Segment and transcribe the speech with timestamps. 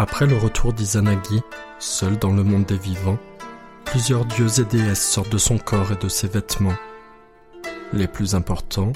[0.00, 1.42] Après le retour d'Izanagi,
[1.78, 3.18] seul dans le monde des vivants,
[3.84, 6.78] plusieurs dieux et déesses sortent de son corps et de ses vêtements.
[7.92, 8.94] Les plus importants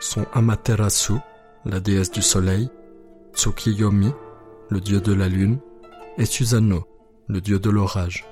[0.00, 1.12] sont Amaterasu,
[1.64, 2.68] la déesse du soleil,
[3.32, 4.12] Tsukiyomi,
[4.70, 5.60] le dieu de la lune,
[6.18, 6.84] et Susanoo,
[7.28, 8.26] le dieu de l'orage.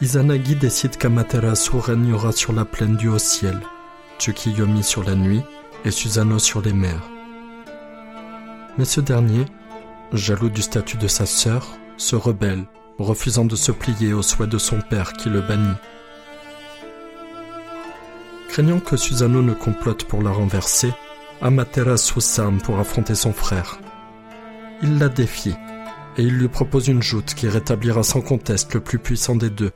[0.00, 3.58] Izanagi décide qu'Amaterasu régnera sur la plaine du haut ciel,
[4.20, 5.42] Tsukiyomi sur la nuit
[5.84, 7.10] et Susanoo sur les mers.
[8.78, 9.46] Mais ce dernier,
[10.12, 12.64] jaloux du statut de sa sœur, se rebelle,
[12.98, 15.76] refusant de se plier aux souhaits de son père qui le bannit.
[18.48, 20.92] Craignant que Susanoo ne complote pour la renverser,
[21.40, 23.78] Amaterasu s'arme pour affronter son frère.
[24.82, 25.56] Il la défie,
[26.16, 29.70] et il lui propose une joute qui rétablira sans conteste le plus puissant des deux.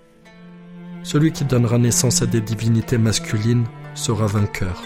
[1.03, 4.83] Celui qui donnera naissance à des divinités masculines sera vainqueur.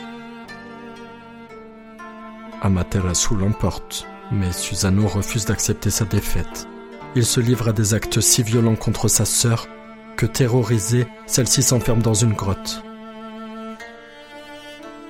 [2.61, 6.69] Amaterasu l'emporte, mais Susanoo refuse d'accepter sa défaite.
[7.15, 9.67] Il se livre à des actes si violents contre sa sœur
[10.17, 12.83] que terrorisée, celle-ci s'enferme dans une grotte.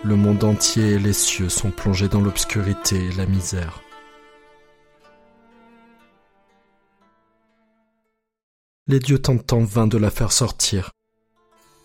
[0.05, 3.81] Le monde entier et les cieux sont plongés dans l'obscurité et la misère.
[8.87, 10.93] Les dieux tentent en vain de la faire sortir.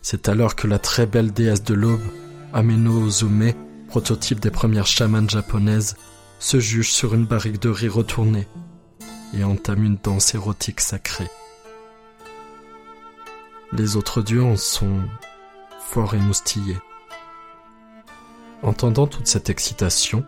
[0.02, 2.06] C'est alors que la très belle déesse de l'aube,
[2.54, 3.54] Ameno Ozume,
[3.88, 5.96] prototype des premières chamanes japonaises,
[6.44, 8.50] se juge sur une barrique de riz retournée
[9.34, 11.30] et entame une danse érotique sacrée.
[13.72, 15.04] Les autres dieux en sont
[15.88, 16.78] fort émoustillés.
[18.62, 20.26] Entendant toute cette excitation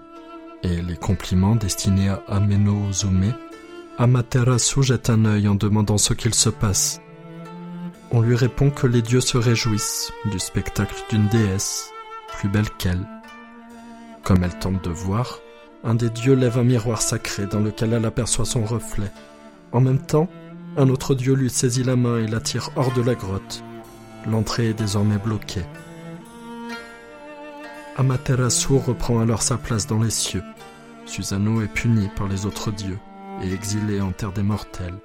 [0.64, 3.34] et les compliments destinés à Ameno Ozume,
[3.98, 7.02] Amaterasu jette un œil en demandant ce qu'il se passe.
[8.12, 11.92] On lui répond que les dieux se réjouissent du spectacle d'une déesse,
[12.38, 13.06] plus belle qu'elle.
[14.24, 15.40] Comme elle tente de voir,
[15.86, 19.12] un des dieux lève un miroir sacré dans lequel elle aperçoit son reflet.
[19.72, 20.28] En même temps,
[20.78, 23.64] un autre dieu lui saisit la main et l'attire hors de la grotte.
[24.30, 25.66] L'entrée est désormais bloquée.
[27.98, 30.44] Amaterasu reprend alors sa place dans les cieux.
[31.06, 33.00] Susanoo est puni par les autres dieux
[33.44, 34.96] et exilé en terre des mortels.